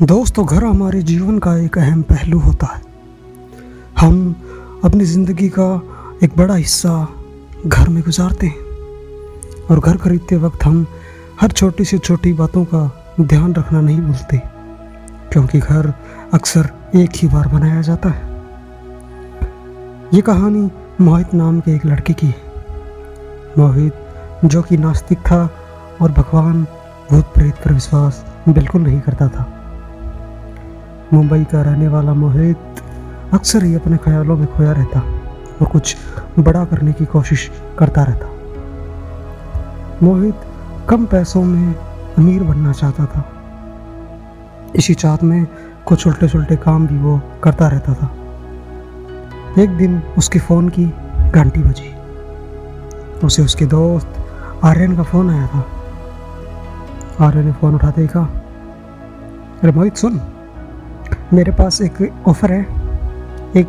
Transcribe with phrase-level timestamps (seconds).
[0.00, 2.80] दोस्तों, घर हमारे जीवन का एक अहम पहलू होता है।
[3.98, 4.34] हम
[4.84, 5.66] अपनी ज़िंदगी का
[6.24, 6.92] एक बड़ा हिस्सा
[7.66, 10.86] घर में गुजारते हैं और घर खरीदते वक्त हम
[11.40, 14.40] हर छोटी से छोटी बातों का ध्यान रखना नहीं भूलते,
[15.32, 15.92] क्योंकि घर
[16.34, 18.28] अक्सर एक ही बार बनाया जाता है।
[20.14, 20.68] ये कहानी
[21.00, 23.94] मोहित नाम के एक लड़के की है। मोहित,
[24.44, 25.48] जो कि नास्तिक था
[26.02, 26.66] और भगवान
[27.10, 29.56] भूत प्रेत पर विश्वास बिल्कुल नहीं करता था
[31.14, 32.56] मुंबई का रहने वाला मोहित
[33.34, 35.00] अक्सर ही अपने ख्यालों में खोया रहता
[35.62, 35.96] और कुछ
[36.38, 38.26] बड़ा करने की कोशिश करता रहता।
[40.02, 40.34] मोहित
[40.88, 41.74] कम पैसों में
[42.18, 43.24] अमीर बनना चाहता था।
[44.76, 45.46] इसी चाहत में
[45.86, 48.14] कुछ उल्टे सुलटे काम भी वो करता रहता था।
[49.62, 50.86] एक दिन उसके फ़ोन की
[51.30, 51.94] घंटी बजी।
[53.26, 54.14] उसे उसके दोस्त
[54.64, 55.66] आर्यन का फ़ोन आया था।
[57.20, 58.24] आर्यन ने फ़ोन उठाते ही कहा,
[59.62, 60.20] अरे मोहित, सुन।
[61.32, 62.60] मेरे पास एक ऑफ़र है।
[63.56, 63.68] एक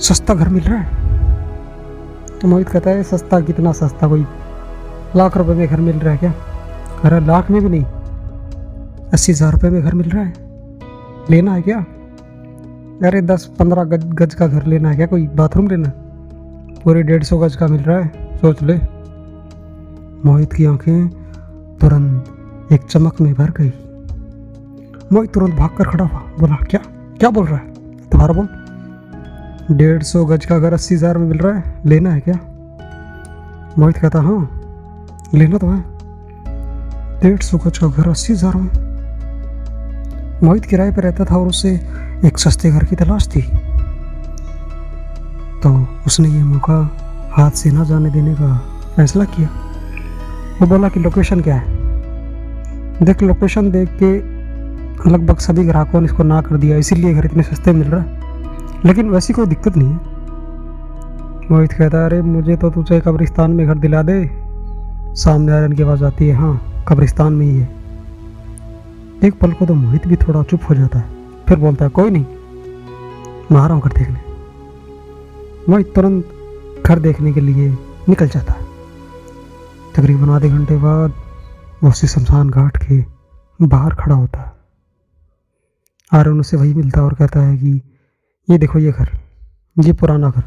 [0.00, 4.08] सस्ता घर मिल रहा है। तो मोहित कहता है, सस्ता कितना सस्ता?
[4.08, 4.26] कोई
[5.16, 6.32] लाख रुपए में घर मिल रहा है क्या?
[7.04, 7.84] अरे लाख में भी नहीं।
[9.12, 10.32] अस्सी हज़ार रुपये में घर मिल रहा है।
[11.30, 11.78] लेना है क्या?
[13.08, 15.06] अरे दस पंद्रह गज गज का घर लेना है क्या?
[15.06, 15.92] कोई बाथरूम लेना
[16.84, 18.76] पूरे डेढ़ सौ गज का मिल रहा है। सोच ले।
[20.24, 21.08] मोहित की आँखें
[21.78, 23.72] तुरंत एक चमक में भर गई।
[25.12, 26.80] मोहित तुरंत भाग कर खड़ा हुआ। बोला, क्या?
[27.18, 27.66] क्या बोल रहा है?
[28.12, 32.20] दोबारा बोल। डेढ़ सौ गज का घर अस्सी हज़ार में मिल रहा है, लेना है
[32.20, 32.34] क्या?
[33.78, 34.40] मोहित कहता हाँ
[35.34, 35.80] लेना तो है।
[37.20, 38.70] डेढ़ सौ गज का घर अस्सी हज़ार में
[40.42, 41.70] मोहित किराए पर रहता था और उसे
[42.26, 43.42] एक सस्ते घर की तलाश थी।
[45.62, 46.78] तो उसने ये मौका
[47.32, 48.56] हाथ से ना जाने देने का
[48.96, 49.48] फैसला किया।
[50.60, 51.64] वो बोला कि, लोकेशन क्या है?
[53.04, 54.31] देख, लोकेशन देख के
[55.06, 58.04] लगभग सभी ग्राहकों ने इसको ना कर दिया, इसीलिए घर इतने सस्ते मिल रहा।
[58.84, 60.10] लेकिन वैसी कोई दिक्कत नहीं है।
[61.50, 64.30] मोहित कहता है अरे, मुझे तो तुझे कब्रिस्तान में घर दिला दे।
[65.14, 67.68] सामने आयरन की आवाज़ आती है हाँ कब्रिस्तान में ही है।
[69.24, 71.04] एक पल को तो मोहित भी थोड़ा चुप हो जाता है,
[71.48, 72.24] फिर बोलता है, कोई नहीं,
[73.52, 74.20] मैं आ रहा हूँ घर देखने।
[75.68, 76.28] मोहित तुरंत
[76.86, 77.68] घर देखने के लिए
[78.08, 78.66] निकल जाता है।
[79.96, 81.12] तकरीबन आधे घंटे बाद
[81.82, 83.04] वो उसी शमशान घाट के
[83.60, 84.51] बाहर खड़ा होता है।
[86.12, 87.80] आर्यन उसे वही मिलता है और कहता है कि,
[88.48, 89.08] ये देखो ये घर,
[89.76, 90.42] ये पुराना घर।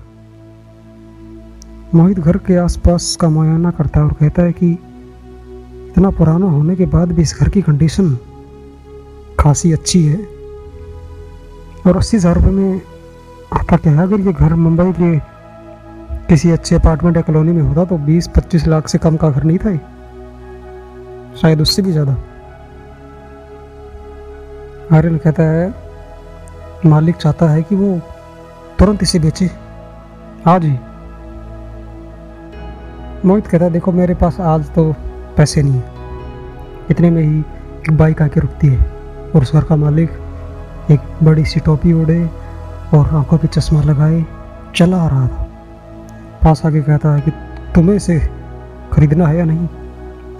[1.95, 6.75] मोहित घर के आसपास का मुआयना करता है और कहता है कि, इतना पुराना होने
[6.75, 8.15] के बाद भी इस घर की कंडीशन
[9.39, 10.17] खासी अच्छी है।
[11.87, 12.81] और अस्सी हज़ार रुपये में
[13.53, 14.01] आता क्या है?
[14.01, 15.17] अगर ये घर मुंबई के
[16.27, 19.43] किसी अच्छे अपार्टमेंट या कॉलोनी में होता तो बीस पच्चीस लाख से कम का घर
[19.43, 19.75] नहीं था
[21.41, 22.15] शायद उससे भी ज़्यादा।
[24.93, 25.73] आर्यन कहता है,
[26.85, 27.99] मालिक चाहता है कि वो
[28.79, 29.51] तुरंत इसे बेचे।
[30.47, 30.79] आज ही
[33.25, 34.95] मोहित कहता है, देखो, मेरे पास आज तो
[35.37, 35.83] पैसे नहीं है।
[36.91, 37.39] इतने में ही
[37.79, 38.91] एक बाइक आके रुकती है
[39.35, 40.11] और उस घर का मालिक
[40.91, 42.29] एक बड़ी सी टोपी ओढ़े
[42.93, 44.25] और आँखों पे चश्मा लगाए,
[44.75, 45.47] चला आ रहा था।
[46.43, 47.31] पास आके कहता है कि,
[47.75, 48.19] तुम्हें इसे
[48.93, 49.69] खरीदना है या नहीं?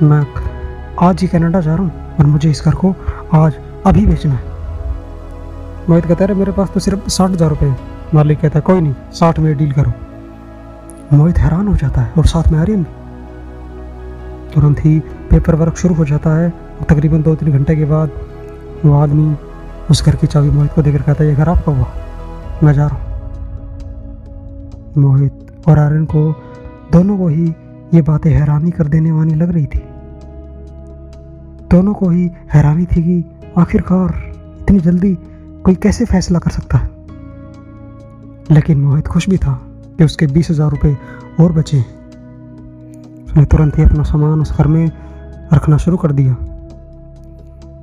[0.01, 0.27] मैं
[1.01, 2.95] आज ही कनाडा जा रहा हूँ और मुझे इस घर को
[3.33, 3.53] आज
[3.85, 4.43] अभी बेचना है।
[5.89, 7.75] मोहित कहता है मेरे पास तो सिर्फ़ साठ हज़ार रुपये
[8.13, 9.91] मालिक कहता है, कोई नहीं, साठ में डील करो।
[11.13, 12.83] मोहित हैरान हो जाता है और साथ में आर्यन
[14.53, 14.99] तुरंत ही
[15.31, 16.49] पेपर वर्क शुरू हो जाता है।
[16.89, 18.09] तकरीबन दो तीन घंटे के बाद
[18.85, 19.35] वो आदमी
[19.91, 21.87] उस घर की चाबी मोहित को देकर कहता है, ये घर आपका हुआ।
[22.63, 23.03] मैं जा रहा हूँ।
[24.97, 26.31] मोहित और आर्यन को
[26.91, 27.45] दोनों को ही
[27.93, 29.83] ये बातें हैरानी कर देने वाली लग रही थी।
[31.71, 33.25] दोनों को ही हैरानी थी कि
[33.57, 35.17] आखिरकार इतनी जल्दी
[35.63, 36.89] कोई कैसे फैसला कर सकता है?
[38.51, 39.59] लेकिन मोहित खुश भी था
[39.97, 40.97] कि उसके बीस हज़ार रुपये
[41.39, 41.79] और बचे।
[43.25, 44.91] उसने तुरंत ही अपना सामान उस घर में
[45.53, 46.33] रखना शुरू कर दिया।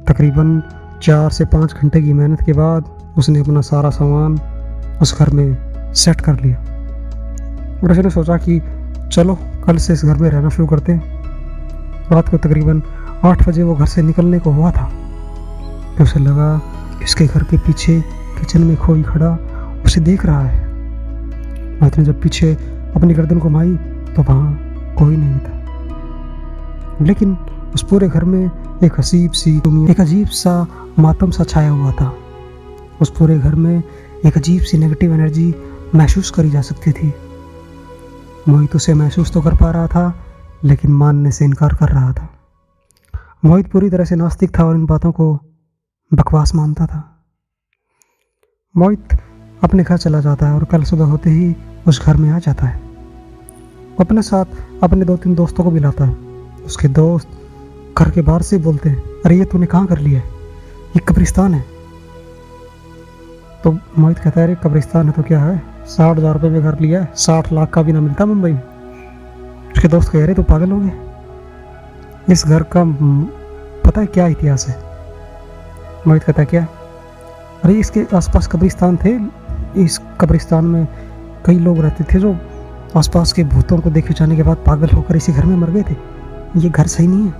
[0.08, 0.62] तकरीबन
[1.02, 2.84] चार से पाँच घंटे की मेहनत के बाद
[3.18, 4.38] उसने अपना सारा सामान
[5.02, 5.56] उस घर में
[5.94, 6.56] सेट कर लिया।
[7.84, 8.62] और उसने सोचा कि
[9.12, 11.22] चलो, कल से इस घर में रहना शुरू करते हैं।
[12.10, 12.82] रात को तकरीबन
[13.24, 14.90] आठ बजे वो घर से निकलने को हुआ था।
[15.98, 16.58] तो उसे लगा
[16.98, 18.00] कि उसके घर के पीछे
[18.38, 19.38] किचन में खोई खड़ा
[19.86, 20.70] उसे देख रहा है।
[21.82, 22.54] ने जब पीछे
[22.96, 23.76] अपनी गर्दन को माई
[24.16, 24.58] तो वहाँ
[24.98, 27.36] कोई नहीं था। लेकिन
[27.74, 28.50] उस पूरे घर में
[28.84, 29.56] एक अजीब सी
[29.90, 30.66] एक अजीब सा
[30.98, 32.14] मातम सा छाया हुआ था।
[33.00, 33.82] उस पूरे घर में
[34.26, 35.54] एक अजीब सी नेगेटिव एनर्जी
[35.94, 37.14] महसूस करी जा सकती थी।
[38.48, 40.14] मोहित उसे महसूस तो कर पा रहा था,
[40.64, 42.31] लेकिन मानने से इनकार कर रहा था।
[43.42, 45.32] मोहित पूरी तरह से नास्तिक था और इन बातों को
[46.10, 47.02] बकवास मानता था।
[48.74, 49.16] मोहित
[49.64, 51.54] अपने घर चला जाता है और कल सुबह होते ही
[51.88, 52.80] उस घर में आ जाता है।
[54.00, 56.14] अपने साथ अपने दो तीन दोस्तों को भी लाता है।
[56.66, 57.28] उसके दोस्त
[57.98, 60.26] घर के बाहर से बोलते हैं, अरे ये तूने कहाँ कर लिया है?
[60.96, 61.64] ये कब्रिस्तान है।
[63.64, 65.62] तो मोहित कहता है, अरे कब्रिस्तान है तो क्या है?
[65.86, 68.62] साठ हज़ार रुपये में घर लिया है, साठ लाख का भी ना मिलता मुंबई में?
[69.72, 71.10] उसके दोस्त कह रहे तो पागल हो गए।
[72.30, 72.84] इस घर का
[73.84, 74.82] पता है क्या इतिहास है?
[76.06, 76.66] मोहित कहता क्या?
[77.64, 79.18] अरे, इसके आसपास कब्रिस्तान थे।
[79.76, 80.88] इस कब्रिस्तान में
[81.46, 82.36] कई लोग रहते थे जो
[82.96, 85.82] आसपास के भूतों को देखे जाने के बाद पागल होकर इसी घर में मर गए
[85.82, 85.96] थे।
[86.56, 87.34] ये घर सही नहीं है।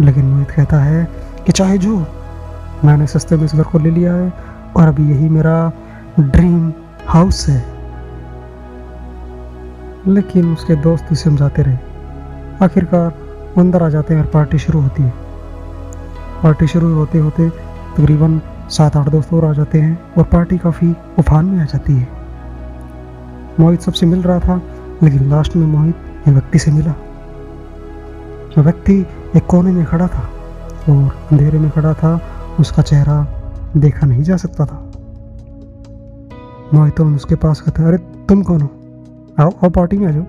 [0.00, 1.08] लेकिन मोहित कहता है
[1.46, 2.06] कि चाहे जो,
[2.84, 4.32] मैंने सस्ते में इस घर को ले लिया है
[4.76, 5.72] और अभी यही मेरा
[6.20, 6.72] ड्रीम
[7.06, 7.64] हाउस है।
[10.08, 11.89] लेकिन उसके दोस्त उसे समझाते रहे।
[12.62, 13.14] आखिरकार
[13.58, 15.12] अंदर आ जाते हैं और पार्टी शुरू होती है।
[16.42, 17.50] पार्टी शुरू होते होते
[17.96, 21.92] तकरीबन सात आठ दोस्त और आ जाते हैं और पार्टी काफ़ी उफान में आ जाती
[21.92, 22.08] है।
[23.60, 24.62] मोहित सबसे मिल रहा था,
[25.02, 25.96] लेकिन लास्ट में मोहित
[26.28, 26.94] एक व्यक्ति से मिला।
[28.58, 30.30] व्यक्ति एक कोने में खड़ा था
[30.88, 32.20] और अंधेरे में खड़ा था।
[32.60, 33.26] उसका चेहरा
[33.76, 34.90] देखा नहीं जा सकता था।
[36.74, 38.70] मोहित उसके पास कहता अरे, तुम कौन हो?
[39.40, 40.22] आओ आओ पार्टी में आ जाओ।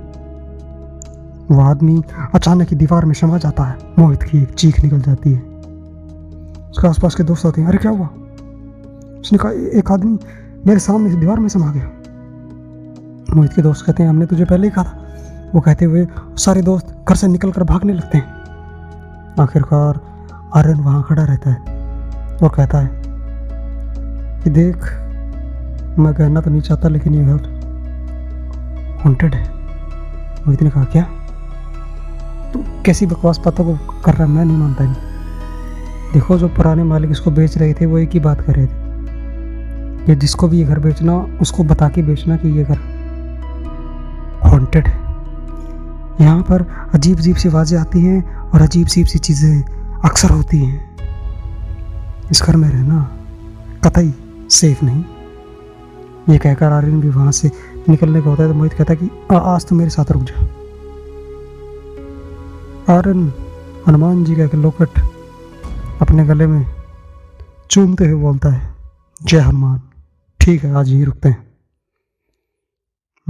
[1.51, 2.03] वो आदमी
[2.35, 5.41] अचानक ही दीवार में समा जाता है। मोहित की एक चीख निकल जाती है।
[6.71, 8.09] उसके आसपास के दोस्त आते हैं, अरे, क्या हुआ?
[9.19, 10.19] उसने कहा एक आदमी
[10.67, 11.85] मेरे सामने दीवार में समा गया।
[13.35, 15.03] मोहित के दोस्त कहते हैं, हमने तुझे पहले ही कहा था।
[15.55, 16.07] वो कहते हुए
[16.37, 18.27] सारे दोस्त घर से निकल कर भागने लगते हैं।
[19.39, 19.99] आखिरकार
[20.55, 21.57] आर्यन वहाँ खड़ा रहता है
[22.37, 23.03] और कहता है
[24.41, 24.77] कि, देख,
[25.99, 27.61] मैं कहना तो नहीं चाहता, लेकिन ये घर
[29.05, 29.55] हॉन्टेड है।
[30.39, 31.09] मोहित ने कहा, क्या?
[32.53, 35.09] तू कैसी बकवास बातों को कर रहा मैं नहीं मानता नहीं
[36.13, 38.79] देखो, जो पुराने मालिक इसको बेच रहे थे, वो एक ही बात कर रहे थे।
[40.05, 42.77] कि जिसको भी ये घर बेचना, उसको बता के बेचना कि ये घर
[44.43, 44.99] हॉन्टेड है।
[46.21, 49.61] यहाँ पर अजीब अजीब सी आवाज़ें आती हैं और अजीब अजीब सी चीज़ें
[50.05, 50.89] अक्सर होती हैं।
[52.31, 53.09] इस घर में रहना
[53.83, 54.13] कतई
[54.51, 55.03] सेफ़ नहीं।
[56.29, 57.51] ये कहकर आर्यन भी वहाँ से
[57.89, 60.47] निकलने का होता है तो मोहित कहता है कि आज तो मेरे साथ रुक जा।
[62.91, 63.33] आर्यन
[63.87, 64.99] हनुमान जी का एक लोकट
[66.01, 66.65] अपने गले में
[67.69, 68.75] चूमते हुए बोलता है,
[69.23, 69.81] जय हनुमान।
[70.39, 71.51] ठीक है, आज ही रुकते हैं।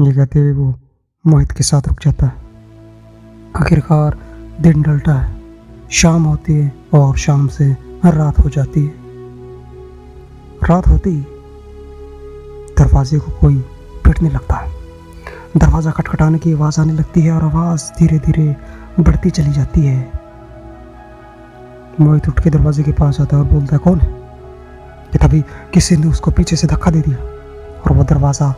[0.06, 0.80] ये कहते हुए वो
[1.28, 2.34] मोहित के साथ रुक जाता है।
[3.56, 4.18] आखिरकार
[4.62, 5.42] दिन डलता है,
[5.92, 7.66] शाम होती है और शाम से
[8.04, 8.94] हर रात हो जाती है।
[10.64, 11.16] रात होती
[12.78, 13.58] दरवाजे को कोई
[14.06, 14.81] पिटने लगता है।
[15.58, 18.56] दरवाज़ा खटखटाने की आवाज़ आने लगती है और आवाज़ धीरे धीरे
[19.00, 20.12] बढ़ती चली जाती है।
[22.02, 24.08] मोहित उठ के दरवाजे के पास आता है और बोलता है, कौन है?
[25.12, 25.42] कि तभी
[25.74, 27.18] किसी ने उसको पीछे से धक्का दे दिया
[27.82, 28.56] और वो दरवाज़ा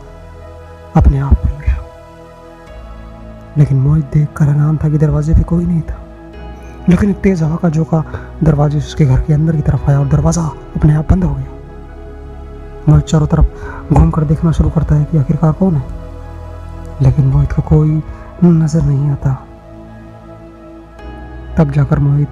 [0.96, 1.84] अपने आप खुल गया।
[3.58, 6.06] लेकिन मोहित देख कर हैरान था कि दरवाजे पे कोई नहीं था।
[6.88, 8.04] लेकिन एक तेज हवा का झोंका
[8.44, 10.42] दरवाजे से उसके घर के अंदर की तरफ़ आया और दरवाज़ा
[10.76, 11.46] अपने आप बंद हो गया।
[12.88, 13.46] मोहित चारों तरफ़
[13.94, 16.03] घूम कर देखना शुरू करता है कि आखिरकार कौन है।
[17.02, 18.02] लेकिन मोहित को कोई
[18.44, 19.34] नज़र नहीं आता।
[21.58, 22.28] तब जाकर मोहित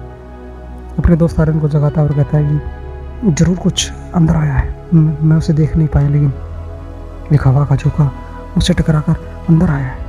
[0.99, 4.91] अपने दोस्त आर्यन को जगाता है और कहता है कि ज़रूर कुछ अंदर आया है।
[4.93, 6.33] मैं उसे देख नहीं पाया, लेकिन
[7.33, 8.11] एक हवा का झोंका
[8.57, 10.01] उसे टकरा कर अंदर आया है।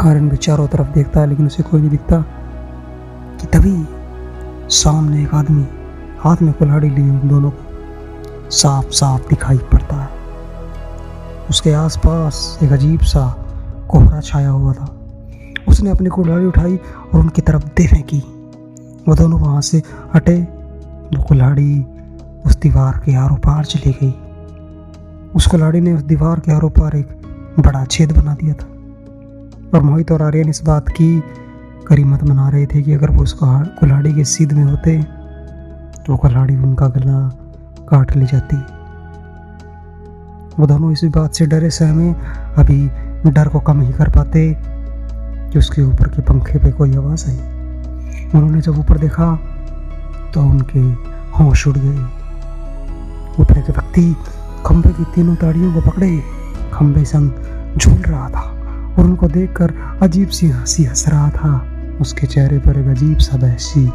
[0.00, 2.20] आर्यन भी चारों तरफ़ देखता है, लेकिन उसे कोई नहीं दिखता
[3.40, 3.86] कि तभी
[4.74, 5.66] सामने एक आदमी
[6.20, 10.17] हाथ में कुल्हाड़ी लिए उन दोनों को साफ़ साफ़ दिखाई पड़ता है।
[11.50, 13.26] उसके आसपास एक अजीब सा
[13.90, 14.86] कोहरा छाया हुआ था।
[15.68, 18.18] उसने अपनी कुल्हाड़ी उठाई और उनकी तरफ़ दे फेंकी
[19.08, 19.82] वो दोनों वहाँ से
[20.14, 21.78] हटे। वो कुल्हाड़ी
[22.46, 24.10] उस दीवार के आरों पार चली गई।
[25.36, 27.08] उस कुल्हाड़ी ने उस दीवार के आरों पार एक
[27.58, 28.66] बड़ा छेद बना दिया था।
[29.74, 31.10] और मोहित और आर्यन इस बात की
[31.88, 35.02] करीमत मना रहे थे कि अगर वो उस कुल्हाड़ी के सीध में होते
[36.06, 37.28] तो कुल्हाड़ी उनका गला
[37.88, 38.56] काट ले जाती।
[40.58, 42.12] वो दोनों इसी बात से डरे सहमे
[42.58, 47.28] अभी डर को कम ही कर पाते कि उसके ऊपर के पंखे पे कोई आवाज़
[47.30, 47.36] आई।
[48.34, 49.34] उन्होंने जब ऊपर देखा
[50.34, 50.80] तो उनके
[51.38, 51.98] होश उड़ गए।
[53.42, 54.16] ऊपर के व्यक्ति
[54.66, 56.10] खंबे की तीनों ताड़ियों को पकड़े।
[56.72, 58.42] खंबे संग झूल रहा था
[58.98, 61.64] और उनको देखकर अजीब सी हँसी हंस रहा था।
[62.00, 63.86] उसके चेहरे पर एक अजीब सा बहसी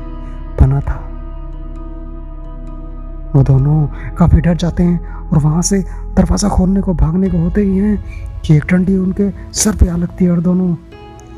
[0.60, 1.03] बना था।
[3.36, 5.80] वो दोनों काफ़ी डर जाते हैं और वहाँ से
[6.16, 9.96] दरवाज़ा खोलने को, भागने को होते ही हैं कि एक डंडी उनके सर पे आ
[9.96, 10.76] लगती है और दोनों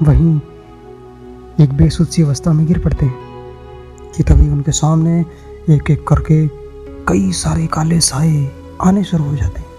[0.03, 0.35] वहीं
[1.63, 5.19] एक बेसुध सी अवस्था में गिर पड़ते हैं कि तभी उनके सामने
[5.69, 6.47] एक एक करके
[7.07, 9.73] कई सारे काले साए आने शुरू हो जाते हैं।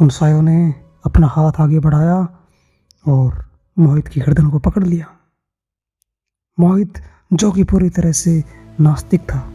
[0.00, 0.74] उन सायों ने
[1.06, 2.16] अपना हाथ आगे बढ़ाया
[3.08, 3.44] और
[3.78, 5.06] मोहित की गर्दन को पकड़ लिया।
[6.60, 6.98] मोहित
[7.32, 8.44] जो कि पूरी तरह से
[8.80, 9.50] नास्तिक था।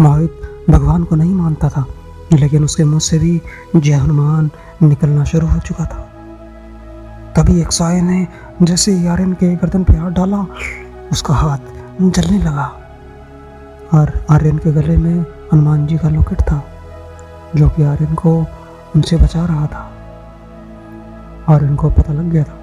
[0.00, 0.40] मोहित
[0.70, 1.84] भगवान को नहीं मानता था,
[2.32, 3.42] लेकिन उसके मुँह से भी
[3.76, 4.50] जय हनुमान
[4.82, 6.08] निकलना शुरू हो चुका था।
[7.36, 8.28] तभी एक साय ने
[8.62, 10.46] जैसे आर्यन के गर्दन पे हाथ डाला,
[11.12, 11.58] उसका हाथ
[12.02, 12.80] जलने लगा।
[13.94, 15.20] और आर्यन के गले में
[15.52, 16.64] हनुमान जी का लॉकेट था,
[17.56, 18.46] जो कि आर्यन को
[18.96, 19.92] उनसे बचा रहा था।
[21.48, 22.58] आर्यन को पता लग गया था।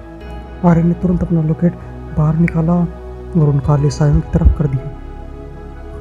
[0.70, 1.74] आर्यन ने तुरंत अपना लॉकेट
[2.18, 4.95] बाहर निकाला और उन काले सायों की तरफ़ कर दिया।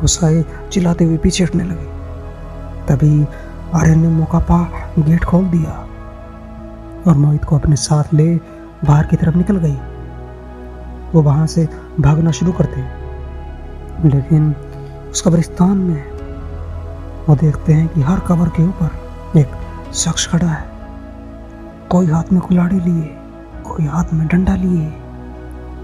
[0.06, 1.86] वो साए चिल्लाते हुए पीछे हटने लगे।
[2.86, 3.26] तभी
[3.74, 4.58] आर्यन ने मौका पा,
[5.00, 5.72] गेट खोल दिया
[7.08, 8.36] और मोहित को अपने साथ ले
[8.86, 9.78] बाहर की तरफ़ निकल गई।
[11.14, 11.68] वो वहाँ से
[12.00, 12.82] भागना शुरू करते
[14.10, 14.54] लेकिन
[15.12, 16.04] उस कब्रिस्तान में
[17.26, 19.50] वो देखते हैं कि हर कबर के ऊपर एक
[19.94, 20.66] शख्स खड़ा है।
[21.90, 23.10] कोई हाथ में कुलाड़ी लिए,
[23.66, 24.86] कोई हाथ में डंडा लिए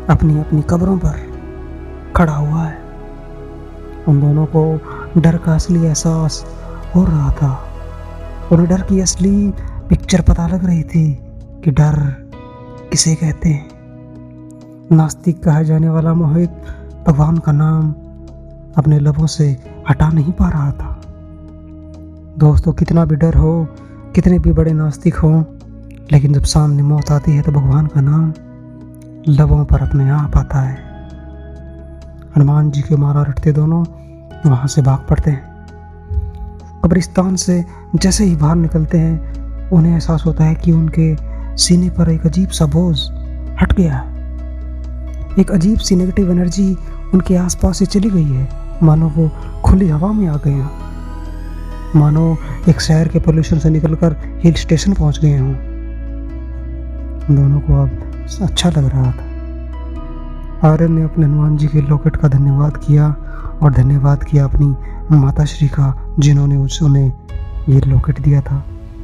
[0.09, 1.19] अपनी अपनी कब्रों पर
[2.15, 2.70] खड़ा हुआ है।
[4.08, 4.81] उन दोनों को
[5.17, 6.46] डर का असली एहसास
[6.96, 7.67] हो रहा था।
[8.51, 9.53] और डर की असली
[9.89, 11.20] पिक्चर पता लग रही थी
[11.63, 12.00] कि डर
[12.91, 13.70] किसे कहते हैं।
[14.91, 16.50] नास्तिक कहा जाने वाला मोहित
[17.08, 17.91] भगवान का नाम
[18.77, 19.58] अपने लबों से
[19.89, 21.01] हटा नहीं पा रहा था।
[22.38, 23.67] दोस्तों, कितना भी डर हो,
[24.15, 25.46] कितने भी बड़े नास्तिक हो,
[26.12, 28.34] लेकिन जब सामने मौत आती है तो भगवान का नाम
[29.29, 30.90] लबों पर अपने आप आता है।
[32.35, 33.85] हनुमान जी के मारा रटते दोनों
[34.50, 35.51] वहाँ से भाग पड़ते हैं।
[36.85, 41.17] कब्रिस्तान से जैसे ही बाहर निकलते हैं, उन्हें एहसास होता है कि उनके
[41.57, 43.00] सीने पर एक अजीब सा बोझ
[43.61, 44.11] हट गया है।
[45.39, 46.77] एक अजीब सी नेगेटिव एनर्जी
[47.13, 48.50] उनके आसपास से चली गई है।
[48.83, 49.31] मानो वो
[49.65, 52.38] खुली हवा में आ गए हों। मानो
[52.69, 55.53] एक शहर के पोल्यूशन से निकलकर हिल स्टेशन पहुँच गए हों।
[57.35, 57.89] दोनों को अब
[58.41, 59.30] अच्छा लग रहा था।
[60.63, 63.07] आर्यन ने अपने हनुमान जी के लॉकेट का धन्यवाद किया
[63.63, 64.65] और धन्यवाद किया अपनी
[65.15, 67.11] माता श्री का, जिन्होंने उन्हें
[67.69, 68.59] ये लॉकेट दिया था,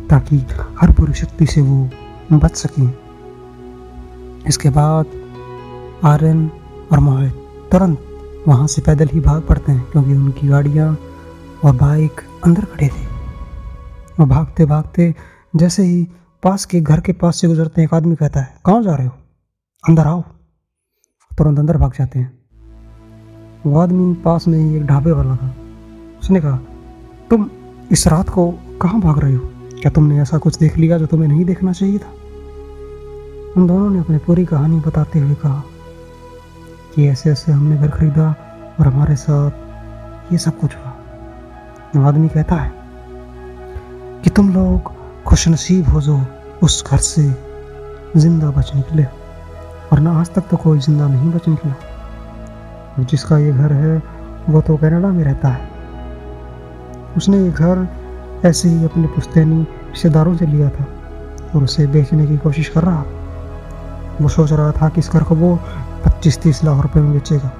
[0.09, 0.37] ताकि
[0.81, 1.89] हर बुरी शक्ति से वो
[2.33, 2.93] बच सकें।
[4.47, 5.05] इसके बाद
[6.03, 6.51] आर्यन
[6.91, 7.33] और मोहित
[7.71, 8.03] तुरंत
[8.47, 10.97] वहाँ से पैदल ही भाग पड़ते हैं, क्योंकि उनकी गाड़ियाँ
[11.65, 13.05] और बाइक अंदर खड़े थे।
[14.19, 15.15] और भागते भागते
[15.55, 16.07] जैसे ही
[16.43, 19.07] पास के घर के पास से गुजरते हैं, एक आदमी कहता है, कहाँ जा रहे
[19.07, 19.13] हो?
[19.89, 20.23] अंदर आओ।
[21.37, 22.39] तुरंत अंदर भाग जाते हैं।
[23.65, 25.55] वो आदमी पास में ही एक ढाबे वाला था।
[26.21, 26.57] उसने कहा,
[27.29, 27.49] तुम
[27.91, 29.49] इस रात को कहाँ भाग रहे हो?
[29.81, 32.11] क्या तुमने ऐसा कुछ देख लिया जो तुम्हें नहीं देखना चाहिए था?
[33.57, 35.63] उन दोनों ने अपनी पूरी कहानी बताते हुए कहा
[36.95, 38.35] कि ऐसे ऐसे हमने घर खरीदा
[38.79, 39.51] और हमारे साथ
[40.31, 40.93] ये सब कुछ हुआ।
[41.95, 42.73] वो आदमी कहता है
[44.23, 44.91] कि तुम लोग
[45.23, 46.21] खुशनसीब हो जो
[46.63, 47.35] उस घर से
[48.17, 49.16] ज़िंदा बच निकले और
[49.93, 54.01] ना आज तक तो कोई ज़िंदा नहीं बच निकला जिसका ये घर है,
[54.49, 55.69] वो तो कनाडा में रहता है।
[57.17, 57.87] उसने ये घर
[58.45, 60.85] ऐसे ही अपने पुश्तैनी रिश्तेदारों से लिया था
[61.55, 63.03] और उसे बेचने की कोशिश कर रहा।
[64.21, 65.55] वो सोच रहा था कि इस घर को वो
[66.05, 67.51] पच्चीस तीस लाख रुपए में बेचेगा,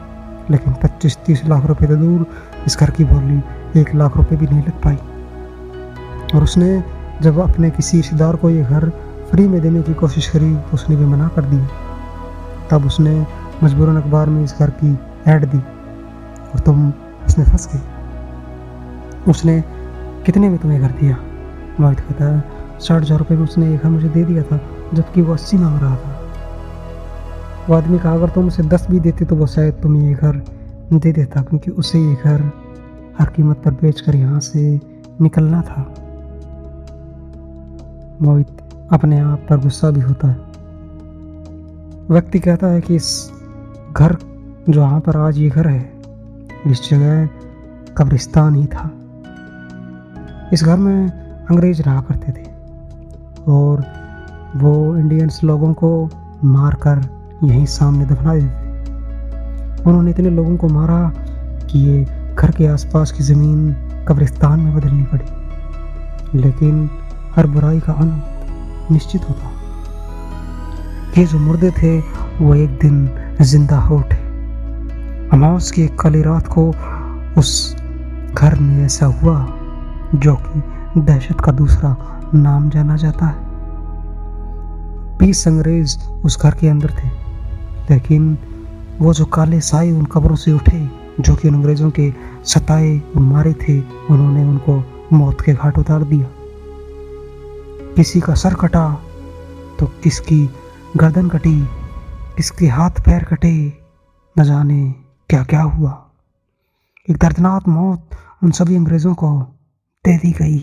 [0.52, 2.26] लेकिन पच्चीस तीस लाख रुपए तो दूर
[2.68, 3.42] इस घर की बोली
[3.82, 4.98] एक लाख रुपए भी नहीं लग पाई।
[6.36, 6.84] और उसने
[7.22, 8.90] जब अपने किसी रिश्तेदार को ये घर
[9.32, 11.86] फ्री में देने की कोशिश करी तो उसने भी मना कर दिया।
[12.72, 13.16] तब उसने
[13.64, 14.98] मजबूरन अखबार में इस घर की
[15.28, 16.90] ऐड दी और तुम
[17.28, 19.62] उसमें फंस गई उसने
[20.26, 21.18] कितने में तुम्हें घर दिया?
[21.80, 24.60] मोहित कहता है साठ हज़ार रुपये में उसने ये घर मुझे दे दिया था,
[24.94, 26.16] जबकि वो अस्सी मांग रहा था।
[27.68, 30.42] वो आदमी कहा, अगर तुम उसे दस भी देते तो वो शायद तुम ये घर
[30.94, 32.52] दे देता, क्योंकि उसे ये घर
[33.20, 34.80] हर कीमत पर बेच कर यहाँ से
[35.22, 35.82] निकलना था।
[38.22, 38.62] मोहित
[38.94, 40.47] अपने आप पर गुस्सा भी होता है।
[42.12, 43.32] व्यक्ति कहता है कि इस
[43.98, 44.18] घर
[44.70, 45.94] जो यहाँ पर आज ये घर है,
[46.68, 47.30] इस जगह
[47.98, 48.92] कब्रिस्तान ही था।
[50.54, 51.10] इस घर में
[51.50, 52.46] अंग्रेज़ रहा करते थे
[53.48, 53.84] और
[54.56, 56.10] वो इंडियंस लोगों को
[56.44, 57.02] मारकर
[57.44, 58.88] यहीं सामने दफना देते थे।
[59.84, 61.14] उन्होंने इतने लोगों को मारा
[61.66, 63.74] कि ये घर के आसपास की ज़मीन
[64.08, 65.26] कब्रिस्तान में बदलनी पड़ी।
[66.38, 66.90] लेकिन
[67.36, 68.24] हर बुराई का अंत
[68.92, 69.57] निश्चित होता।
[71.18, 71.98] ये जो मुर्दे थे,
[72.42, 74.18] वो एक दिन ज़िंदा हो उठे।
[75.34, 76.68] अमावस की एक काली रात को
[77.38, 77.76] उस
[78.34, 79.38] घर में ऐसा हुआ,
[80.16, 81.96] जो कि दहशत का दूसरा
[82.36, 83.46] नाम जाना जाता है।
[85.18, 87.08] बीस अंग्रेज़ उस घर के अंदर थे,
[87.90, 88.38] लेकिन
[89.00, 90.88] वो जो काले साए उन कब्रों से उठे,
[91.20, 92.12] जो कि उन अंग्रेज़ों के
[92.46, 94.84] सताए और मारे थे, उन्होंने उनको
[95.14, 96.28] मौत के घाट उतार दिया।
[97.96, 98.88] किसी का सर कटा
[99.80, 100.50] तो किसकी
[100.96, 101.60] गर्दन कटी,
[102.36, 103.52] किसके हाथ पैर कटे,
[104.36, 104.84] न जाने
[105.30, 105.92] क्या क्या हुआ।
[107.08, 109.32] एक दर्दनाक मौत उन सभी अंग्रेज़ों को
[110.06, 110.60] दे दी गई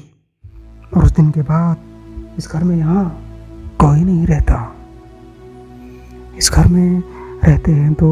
[0.96, 3.04] और उस दिन के बाद इस घर में यहाँ
[3.80, 4.56] कोई नहीं रहता।
[6.38, 7.02] इस घर में
[7.44, 8.10] रहते हैं तो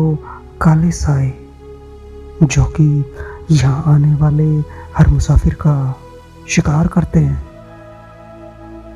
[0.63, 1.33] काले साए,
[2.45, 3.05] जो कि
[3.53, 4.51] यहाँ आने वाले
[4.97, 5.77] हर मुसाफिर का
[6.47, 7.43] शिकार करते हैं।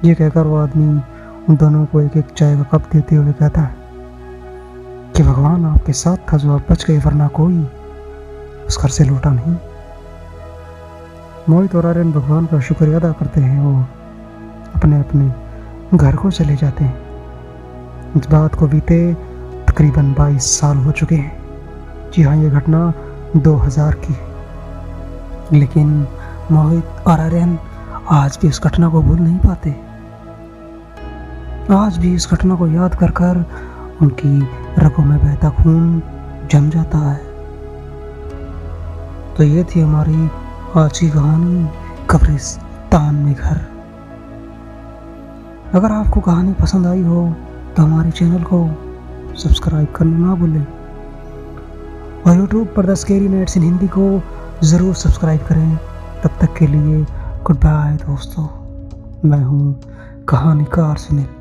[0.05, 1.01] ये कहकर वो आदमी
[1.51, 3.77] दोनों को एक एक चाय का कप देते हुए कहता है
[5.17, 7.69] कि भगवान आपके साथ था जो आप बच गए, वरना कोई
[8.69, 9.57] उस घर से लौटा नहीं।
[11.49, 13.87] मोहित और आर्यन भगवान का शुक्रिया अदा करते हैं, वो
[14.77, 15.35] अपने अपने
[15.97, 17.03] घर को चले जाते हैं।
[18.17, 19.15] इस बात को बीते
[19.69, 21.43] तकरीबन 22 साल हो चुके हैं।
[22.15, 22.93] जी हाँ ये घटना
[23.37, 24.27] 2000 की है।
[25.53, 26.07] लेकिन
[26.53, 27.59] मोहित और आर्यन
[28.11, 29.86] आज भी उस घटना को भूल नहीं पाते।
[31.73, 33.39] आज भी इस घटना को याद कर कर
[34.03, 34.39] उनकी
[34.79, 36.03] रगों में बहता खून
[36.51, 37.17] जम जाता है।
[39.35, 40.29] तो ये थी हमारी
[40.77, 41.67] आज की कहानी,
[42.11, 43.59] कब्रिस्तान में घर।
[45.75, 47.27] अगर आपको कहानी पसंद आई हो
[47.77, 48.65] तो हमारे चैनल को
[49.35, 50.67] सब्सक्राइब करना ना भूलें।
[52.23, 54.11] और यूट्यूब पर the scary nights in Hindi को
[54.65, 55.77] ज़रूर सब्सक्राइब करें।
[56.23, 57.05] तब तक के लिए
[57.43, 58.49] गुड बाय दोस्तों।
[59.29, 59.75] मैं हूँ
[60.29, 61.36] कहानीकार सुनील।